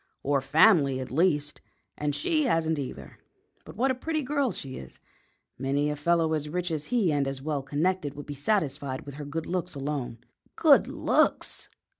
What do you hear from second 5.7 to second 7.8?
a fellow as rich as he and as well